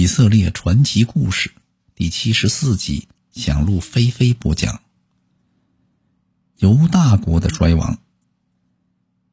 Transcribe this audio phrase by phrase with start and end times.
[0.00, 1.52] 以色列传奇故事
[1.94, 4.80] 第七十四集，想录菲菲播讲。
[6.56, 7.98] 犹大国的衰亡。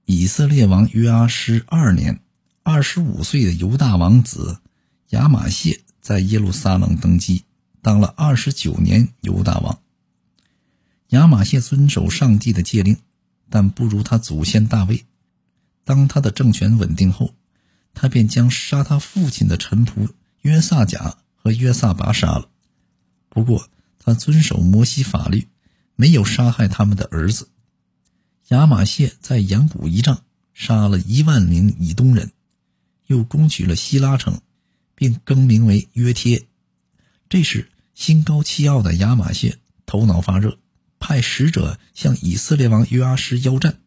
[0.03, 2.19] 以色列王约阿施二年，
[2.63, 4.59] 二十五岁的犹大王子
[5.11, 7.45] 亚玛谢在耶路撒冷登基，
[7.81, 9.79] 当了二十九年犹大王。
[11.11, 12.97] 亚玛谢遵守上帝的诫令，
[13.49, 15.05] 但不如他祖先大卫。
[15.85, 17.33] 当他的政权稳定后，
[17.93, 20.09] 他便将杀他父亲的臣仆。
[20.41, 22.49] 约萨甲和约萨拔杀了，
[23.29, 23.69] 不过
[23.99, 25.47] 他遵守摩西法律，
[25.95, 27.49] 没有杀害他们的儿子。
[28.49, 30.23] 亚玛谢在阳谷一仗
[30.53, 32.31] 杀了一万名以东人，
[33.07, 34.39] 又攻取了希拉城，
[34.95, 36.47] 并更名为约帖。
[37.27, 40.57] 这时，心高气傲的亚玛谢头脑发热，
[40.97, 43.79] 派使者向以色列王约阿施邀战。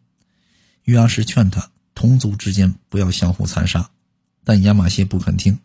[0.85, 3.91] 约阿施劝他同族之间不要相互残杀，
[4.45, 5.59] 但亚玛谢不肯听。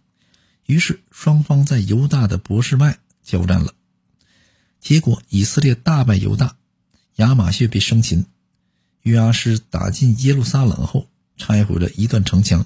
[0.65, 3.73] 于是双方在犹大的博士麦交战了，
[4.79, 6.57] 结果以色列大败犹大，
[7.17, 8.25] 亚玛谢被生擒。
[9.01, 11.07] 约阿施打进耶路撒冷后，
[11.37, 12.65] 拆毁了一段城墙，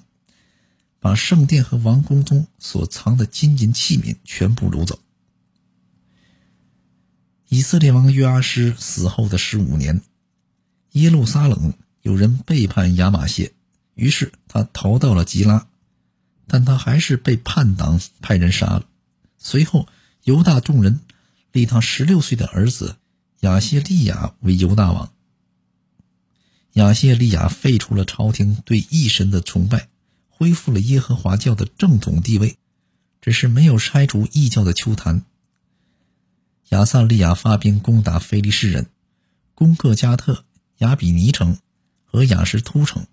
[1.01, 4.99] 把圣殿和王宫中所藏的金银器皿全部掳走。
[7.49, 10.01] 以色列王约阿施死后的十五年，
[10.91, 13.51] 耶路撒冷有人背叛亚玛谢，
[13.95, 15.67] 于是他逃到了吉拉。
[16.49, 18.85] 但他还是被叛党派人杀了。
[19.37, 19.87] 随后，
[20.23, 20.99] 犹大众人
[21.53, 22.97] 立他十六岁的儿子
[23.41, 25.13] 亚谢利亚为犹大王。
[26.73, 29.87] 亚谢利亚废除了朝廷对异神的崇拜，
[30.27, 32.57] 恢复了耶和华教的正统地位，
[33.21, 35.23] 只是没有拆除异教的丘坛。
[36.69, 38.87] 亚萨利亚发兵攻打菲利士人，
[39.55, 40.45] 攻克加特、
[40.79, 41.57] 亚比尼城
[42.05, 43.07] 和雅什突城，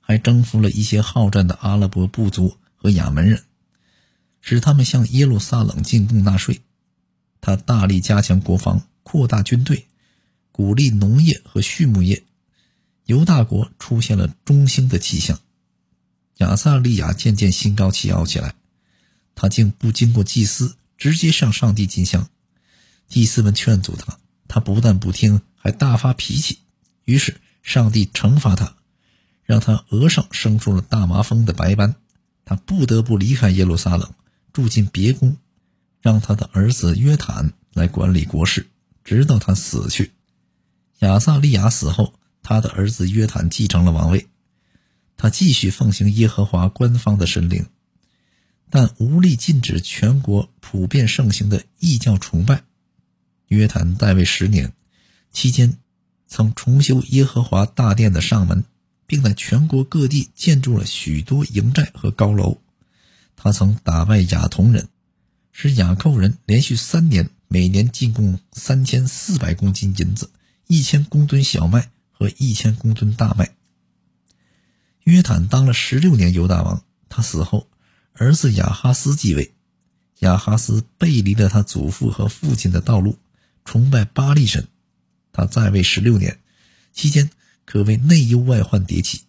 [0.00, 2.58] 还征服了一些好战的阿拉伯部族。
[2.82, 3.44] 和亚门人，
[4.40, 6.62] 使他们向耶路撒冷进贡纳税。
[7.40, 9.86] 他大力加强国防，扩大军队，
[10.50, 12.24] 鼓励农业和畜牧业。
[13.04, 15.38] 犹大国出现了中兴的气象。
[16.38, 18.56] 亚萨利亚渐渐心高气傲起来，
[19.36, 22.28] 他竟不经过祭司，直接向上帝进香。
[23.08, 26.58] 祭司们劝阻他，他不但不听，还大发脾气。
[27.04, 28.76] 于是上帝惩罚他，
[29.44, 31.94] 让他额上生出了大麻风的白斑。
[32.44, 34.12] 他不得不离开耶路撒冷，
[34.52, 35.36] 住进别宫，
[36.00, 38.66] 让他的儿子约坦来管理国事，
[39.04, 40.12] 直到他死去。
[40.98, 44.28] 亚萨利亚死后，他的儿子约坦继承了王位，
[45.16, 47.66] 他继续奉行耶和华官方的神灵，
[48.70, 52.64] 但无力禁止全国普遍盛行的异教崇拜。
[53.48, 54.72] 约坦代位十年
[55.30, 55.78] 期间，
[56.26, 58.64] 曾重修耶和华大殿的上门。
[59.12, 62.62] 并在全国各地建筑了许多营寨和高楼。
[63.36, 64.88] 他曾打败亚同人，
[65.52, 70.30] 使雅寇人连续三年每年进贡三千四百公斤银子、
[70.66, 73.50] 一千公吨小麦和一千公吨大麦。
[75.02, 77.68] 约坦当了十六年犹大王，他死后，
[78.14, 79.52] 儿子亚哈斯继位。
[80.20, 83.18] 亚哈斯背离了他祖父和父亲的道路，
[83.66, 84.68] 崇拜巴利神。
[85.32, 86.38] 他在位十六年
[86.94, 87.28] 期间。
[87.72, 89.22] 可谓内忧外患迭起。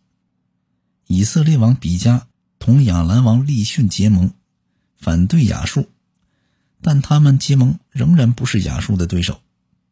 [1.08, 2.28] 以色列王比加
[2.60, 4.34] 同亚兰王利逊结盟，
[4.98, 5.88] 反对亚述，
[6.82, 9.40] 但他们结盟仍然不是亚述的对手。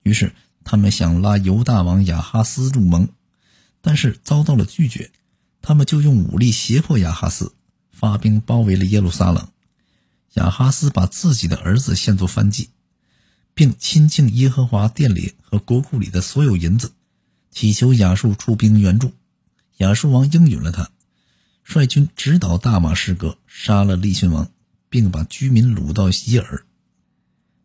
[0.03, 0.35] 于是
[0.65, 3.07] 他们想拉犹大王亚哈斯入盟，
[3.79, 5.11] 但是遭到了拒绝。
[5.61, 7.53] 他们就用武力胁迫亚哈斯，
[7.89, 9.47] 发兵包围了耶路撒冷。
[10.33, 12.67] 亚哈斯把自己的儿子献作燔祭，
[13.53, 16.91] 并亲近耶和华殿里和国库里的所有银子。
[17.51, 19.11] 祈求亚述出兵援助，
[19.77, 20.89] 亚述王应允了他，
[21.63, 24.49] 率军直捣大马士革，杀了利逊王，
[24.89, 26.65] 并把居民掳到希尔。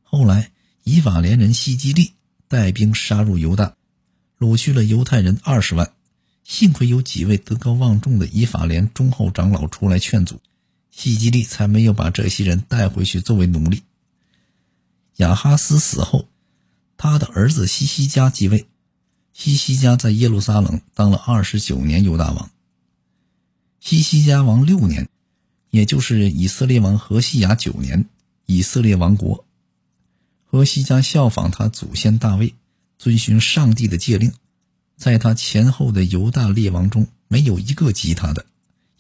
[0.03, 0.51] 后来，
[0.83, 2.13] 以法连人西基利
[2.49, 3.77] 带兵杀入犹大，
[4.39, 5.93] 掳去了犹太人二十万。
[6.43, 10.41] 幸亏有几位德高望重的以法连忠厚长老出来劝阻，
[10.91, 13.82] 西基利才没有把这些人带回去作为奴隶。
[15.17, 16.29] 亚哈斯死后，
[16.97, 18.67] 他的儿子西西家继位。
[19.38, 22.50] 西西家在耶路撒冷当了二十九年犹大王。
[23.81, 25.11] 西西家王六年，
[25.69, 28.09] 也就是以色列王何西雅九年，
[28.47, 29.44] 以色列王国。
[30.47, 32.55] 何西家效仿他祖先大卫，
[32.99, 34.33] 遵循上帝的诫令，
[34.97, 38.47] 在他前后的犹大列王中没有一个及他的，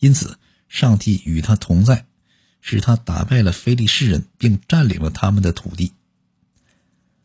[0.00, 2.04] 因此上帝与他同在，
[2.60, 5.94] 使他打败了非利士人，并占领了他们的土地。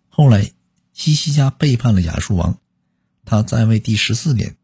[0.08, 0.54] 后来，
[0.94, 2.58] 西西家背叛了亚述王。
[3.32, 4.58] 他在位第十四年，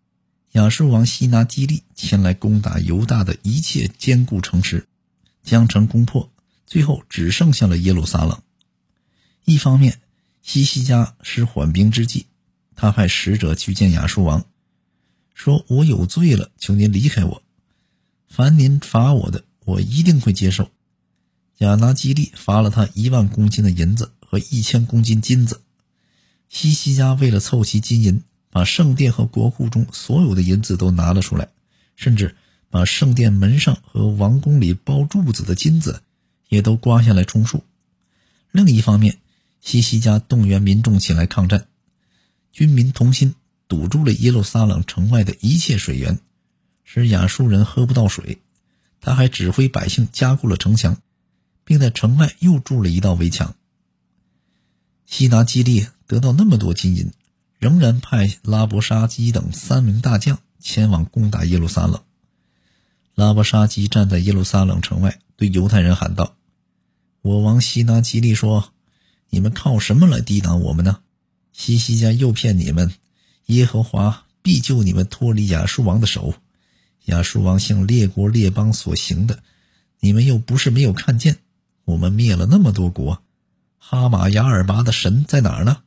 [0.51, 4.89] 亚述王西拿基利前来攻打犹大的一切坚固城池，
[5.41, 6.29] 将城攻破，
[6.65, 8.41] 最后只剩下了耶路撒冷。
[9.45, 10.01] 一方面，
[10.41, 12.25] 西西家使缓兵之计，
[12.75, 14.45] 他派使者去见亚述王，
[15.33, 17.41] 说：“我有罪了，求您离开我。
[18.27, 20.69] 凡您罚我的，我一定会接受。”
[21.59, 25.61] 亚拿基利罚了他一万公斤的银子和一千公斤金子。
[26.49, 28.21] 西西家为了凑齐金银，
[28.57, 31.49] 把圣殿和国库中所有的银子都拿了出来，
[31.95, 32.35] 甚至
[32.71, 36.01] 把圣殿门上和王宫里包柱子的金子
[36.49, 37.63] 也都刮下来充数。
[38.51, 39.19] 另一方面，
[39.61, 41.67] 西西家动员民众起来抗战，
[42.51, 43.35] 军民同心，
[43.67, 46.17] 堵住了耶路撒冷城外的一切水源，
[46.83, 48.39] 使亚述人喝不到水。
[48.99, 50.97] 他还指挥百姓加固了城墙。
[51.67, 53.53] 并在城外又筑了一道围墙。
[55.05, 57.11] 西拿基利得到那么多金银，
[57.57, 62.01] 仍然派拉伯沙基等三名大将前往攻打耶路撒冷。
[63.15, 66.35] 拉伯沙基站在耶路撒冷城外，对犹太人喊道
[67.21, 68.71] ：“我王西拿基利说，
[69.29, 70.99] 你们靠什么来抵挡我们呢？
[71.51, 72.93] 西西家诱骗你们，
[73.47, 76.35] 耶和华必救你们脱离亚述王的手。
[77.05, 79.39] 亚述王向列国列邦所行的，
[79.99, 81.37] 你们又不是没有看见。”
[81.85, 83.23] 我们灭了那么多国，
[83.77, 85.83] 哈马雅尔巴的神在哪儿呢？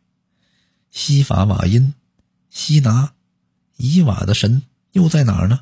[0.90, 1.94] 西法瓦因、
[2.50, 3.12] 西拿、
[3.76, 5.60] 伊瓦的神又在哪儿呢？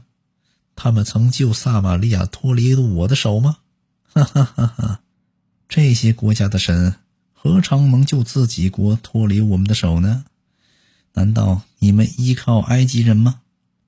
[0.75, 3.59] 他们曾救撒玛利亚脱离我的手吗？
[4.13, 5.01] 哈哈哈哈！
[5.69, 6.95] 这些国家的神
[7.33, 10.25] 何尝能救自己国脱离我们的手呢？
[11.15, 13.41] 难道你们依靠埃及人吗？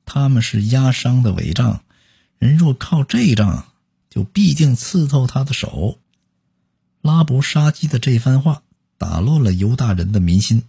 [0.05, 1.85] 他们是压伤的伪杖，
[2.39, 3.67] 人若靠这杖，
[4.11, 5.99] 就必定刺透他的手。
[7.01, 8.63] 拉伯沙基的这番话
[8.99, 10.65] 打乱了犹大人的民心。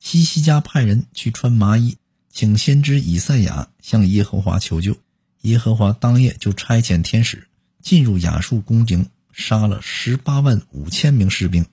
[0.00, 1.96] 西西家派人去穿麻衣，
[2.30, 4.96] 请先知以赛亚向耶和华求救。
[5.42, 7.48] 耶和华当夜就差遣天使
[7.80, 11.66] 进入亚述宫营，杀了十八万五千名士兵。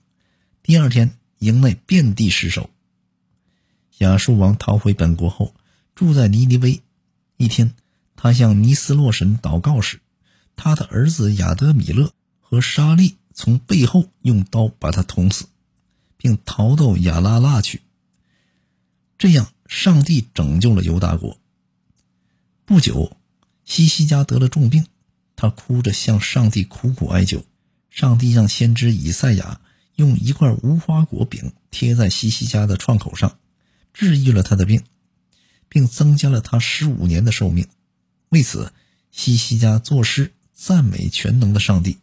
[0.61, 2.69] 第二天，营内遍地尸首。
[3.99, 5.53] 亚述王逃回本国后，
[5.95, 6.81] 住在尼尼微。
[7.37, 7.73] 一天，
[8.15, 9.99] 他向尼斯洛神祷告时，
[10.55, 13.17] 他的儿子亚德米勒和沙利。
[13.37, 15.47] 从背后用刀把他捅死，
[16.15, 17.81] 并逃到亚拉腊去。
[19.17, 21.39] 这样，上帝拯救了犹大国。
[22.65, 23.15] 不久，
[23.63, 24.85] 西西家得了重病，
[25.35, 27.43] 他哭着向上帝苦苦哀求。
[27.89, 29.61] 上帝让先知以赛亚
[29.95, 33.37] 用一块无花果饼贴在西西家的创口上，
[33.93, 34.83] 治愈了他的病，
[35.69, 37.67] 并增加了他十五年的寿命。
[38.29, 38.73] 为此，
[39.11, 41.99] 西西家作诗赞美全能的上帝。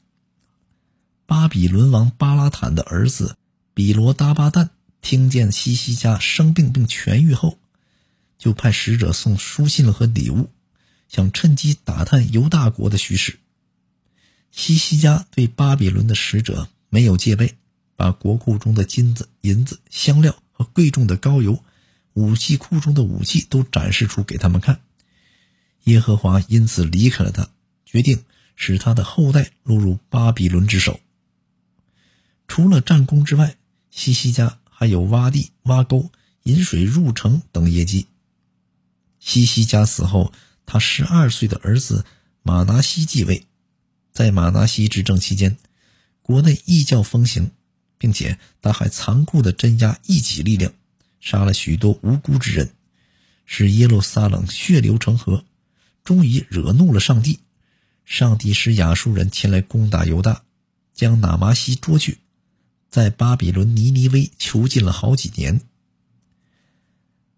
[1.27, 3.37] 巴比伦王巴拉坦的儿子
[3.75, 4.71] 比罗达巴旦
[5.03, 7.59] 听见西西家生病并痊愈后，
[8.39, 10.49] 就派使者送书信和礼物，
[11.09, 13.39] 想趁机打探犹大国的虚实。
[14.53, 17.57] 西西家对巴比伦的使者没有戒备，
[17.97, 21.63] 把国库中的金子、银子、香料和贵重的膏油、
[22.15, 24.81] 武器库中的武器都展示出给他们看。
[25.85, 27.49] 耶和华因此离开了他，
[27.85, 28.25] 决定
[28.55, 31.01] 使他的后代落入巴比伦之手。
[32.47, 33.57] 除了战功之外，
[33.91, 36.11] 西西家还有挖地、挖沟、
[36.43, 38.09] 引水入城等业绩。
[39.21, 40.33] 西西家死后，
[40.67, 42.05] 他十二岁的儿子
[42.43, 43.47] 马拿西继位。
[44.11, 45.57] 在马拿西执政期间，
[46.21, 47.53] 国内异教风行，
[47.97, 50.73] 并且他还残酷地镇压异己力量，
[51.21, 52.73] 杀了许多无辜之人，
[53.47, 55.45] 使耶路撒冷血流成河，
[56.03, 57.39] 终于惹怒了上帝。
[58.05, 60.43] 上帝使亚述人前来攻打犹大，
[60.93, 62.19] 将拿麻西捉去。
[62.93, 65.63] 在巴比伦尼尼微囚禁了好几年，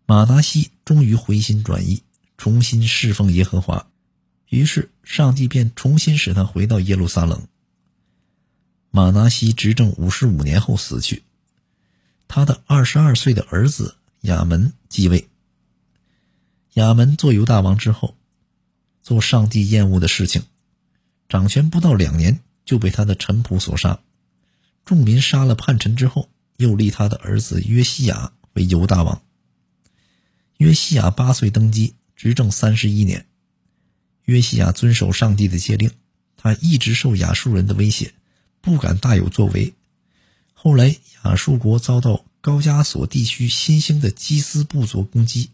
[0.04, 2.02] 马达西终于回心转意，
[2.36, 3.86] 重新侍奉耶和华。
[4.48, 7.46] 于是上帝便重新使他回到耶路撒冷。
[8.90, 11.22] 马拿西执政五十五年后死去，
[12.26, 15.28] 他的二十二岁的儿子亚门继位。
[16.72, 18.16] 亚门做犹大王之后，
[19.04, 20.42] 做上帝厌恶的事情，
[21.28, 24.00] 掌权不到两年就被他的臣仆所杀。
[24.84, 29.22] 众民杀了叛臣之后，又立他的儿子约西亚为犹大王。
[30.58, 33.26] 约西亚八岁登基，执政三十一年。
[34.24, 35.90] 约西亚遵守上帝的诫令，
[36.36, 38.14] 他一直受亚述人的威胁，
[38.60, 39.74] 不敢大有作为。
[40.52, 45.50] 后来亚述国遭到高加索地区新兴的基斯部族攻击，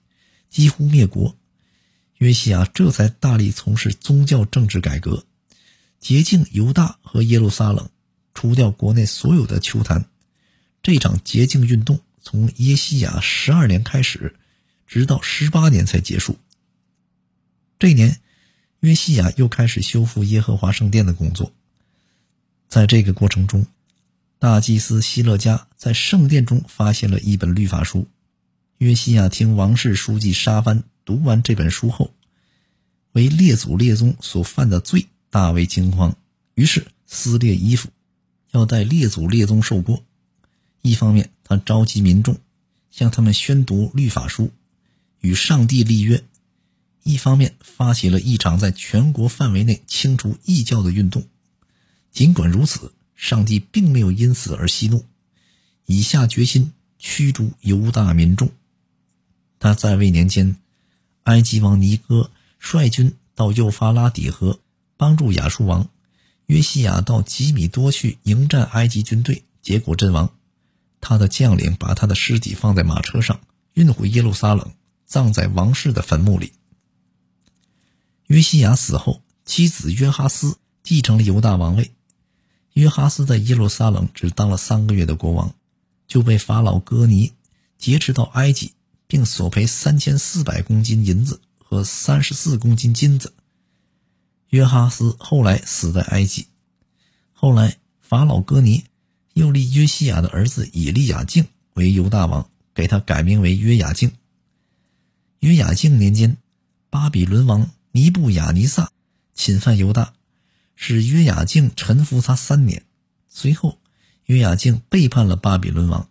[0.48, 1.36] 几乎灭国。
[2.18, 5.24] 约西亚这才大力从事宗教政治改革，
[5.98, 7.88] 洁净犹大和耶路撒冷。
[8.34, 10.04] 除掉国内所有的丘坛，
[10.82, 14.34] 这场洁净运动从耶西亚十二年开始，
[14.86, 16.38] 直到十八年才结束。
[17.78, 18.20] 这一年，
[18.80, 21.52] 约西亚又开始修复耶和华圣殿的工作。
[22.68, 23.66] 在这个过程中，
[24.38, 28.06] 大祭司希勒加在圣殿中发现了一本律法书。
[28.78, 32.14] 约西亚听王室书记沙班读完这本书后，
[33.12, 36.16] 为列祖列宗所犯的罪大为惊慌，
[36.54, 37.90] 于是撕裂衣服，
[38.52, 40.02] 要带列祖列宗受过。
[40.82, 42.38] 一方面，他召集民众，
[42.90, 44.50] 向他们宣读律法书，
[45.20, 46.20] 与上帝立约；
[47.02, 51.26] 一方面，发起了一场在全国范围内清除异教的运动。
[52.10, 55.04] 尽管如此，上帝并没有因此而息怒，
[55.86, 58.50] 以下决心驱逐犹大民众。
[59.58, 60.56] 他在位年间，
[61.24, 64.58] 埃及王尼哥率军到幼发拉底河，
[64.96, 65.88] 帮助亚述王
[66.50, 70.34] 约西亚到吉米多去迎战埃及军队，结果阵亡。
[71.00, 73.40] 他的将领把他的尸体放在马车上，
[73.74, 74.72] 运回耶路撒冷，
[75.06, 76.52] 葬在王室的坟墓里。
[78.26, 81.92] 约西亚死后，妻子约哈斯继承了犹大王位。
[82.72, 85.54] 约哈斯在耶路撒冷只当了三个月的国王，
[86.08, 87.32] 就被法老哥尼
[87.78, 88.72] 劫持到埃及，
[89.06, 93.34] 并索赔三千四百公斤银子和三十四公斤金子。
[94.50, 96.46] 约哈斯后来死在埃及。
[97.32, 98.84] 后来法老哥尼。
[99.34, 104.10] 又立约西亚的儿子以利亚敬为犹大王，给他改名为约雅敬。
[105.38, 106.36] 约雅敬年间，
[106.90, 108.90] 巴比伦王尼布雅尼撒
[109.32, 110.14] 侵犯犹大，
[110.74, 112.84] 使约雅敬臣服他三年。
[113.28, 113.78] 随后，
[114.26, 116.08] 约雅敬背叛了巴比伦王，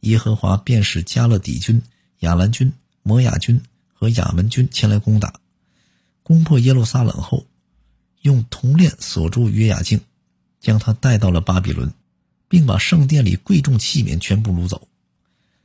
[0.00, 1.82] 耶和华便使加勒底军、
[2.20, 2.72] 亚兰军、
[3.02, 5.40] 摩亚军和亚门军前来攻打，
[6.22, 7.46] 攻破耶路撒冷后，
[8.22, 10.00] 用铜链锁住约雅敬，
[10.58, 11.92] 将他带到了巴比伦。
[12.52, 14.86] 并把圣殿里贵重器皿全部掳走，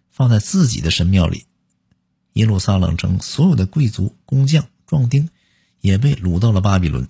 [0.09, 1.43] 放在自己的神庙里。
[2.31, 5.29] 耶路撒冷城所有的贵族、工匠、壮丁
[5.81, 7.05] 也被掳到了巴比伦。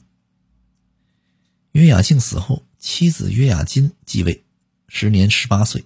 [1.74, 4.44] 约雅敬死后，妻子约雅金继位，
[4.88, 5.86] 时年十八岁。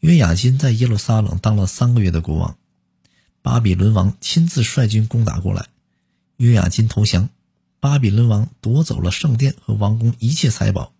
[0.00, 2.58] 约雅金在耶路撒冷当了三个月的国王。
[3.42, 5.68] 巴比伦王亲自率军攻打过来，
[6.38, 7.28] 约雅金投降，
[7.82, 10.92] 巴比伦王夺走了圣殿和王宫一切财宝。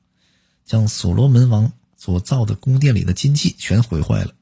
[0.65, 4.35] 将所罗门王所造的宫殿里的金器全毁坏了，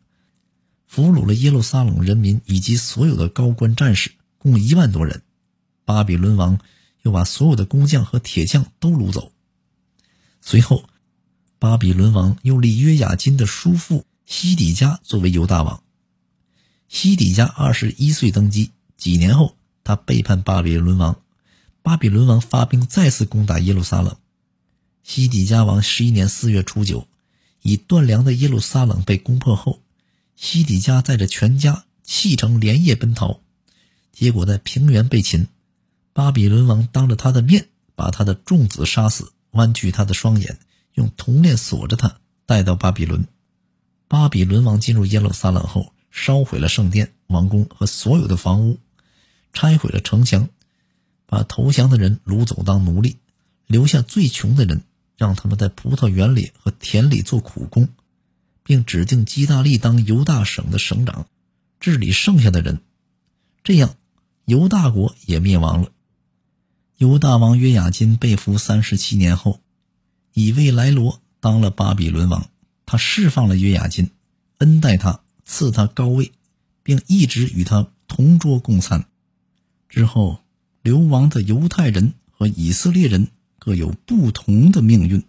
[0.87, 5.21] 俘虏了耶路撒冷人民以及所有的高官战士，共一万多人。
[5.85, 6.59] 巴比伦王
[7.03, 9.33] 又把所有的工匠和铁匠都掳走。
[10.41, 10.85] 随后，
[11.59, 15.83] 巴比伦王又立约雅金的叔父西底家作为犹大王。
[16.89, 21.20] 西底家二十一岁登基，几年后他背叛巴比伦王，
[21.83, 24.17] 巴比伦王发兵再次攻打耶路撒冷。
[25.03, 27.09] 西底家王十一年四月初九，
[27.63, 29.81] 以断粮的耶路撒冷被攻破后，
[30.37, 33.41] 西底家带着全家弃城连夜奔逃，
[34.13, 35.49] 结果在平原被擒。
[36.13, 40.59] 巴比伦王当着他的面把他的众子杀死，剜去他的双眼，
[40.95, 43.27] 用铜链锁着他，带到巴比伦。
[44.07, 48.79] 巴比伦王进入耶路撒冷后，烧毁了圣殿、王宫和所有的房屋，
[49.53, 50.49] 拆毁了城墙，
[51.31, 53.19] 把投降的人掳走当奴隶，
[53.69, 54.83] 留下最穷的人。
[55.17, 57.91] 让他们在葡萄园里和田里做苦工，
[58.63, 61.27] 并指定基大利当犹大省的省长，
[61.79, 62.81] 治理剩下的人。
[63.63, 63.97] 这样，
[64.47, 65.91] 犹大国也灭亡了。
[66.97, 69.61] 犹大王约雅金被俘三十七年后，
[70.33, 72.49] 以未来罗当了巴比伦王。
[72.87, 74.13] 他释放了约雅金，
[74.57, 76.33] 恩待他，赐他高位，
[76.83, 79.05] 并一直与他同桌共餐。
[79.91, 80.43] 之后，
[80.83, 83.29] 流亡的犹太人和以色列人。
[83.61, 85.23] 各有不同的命运。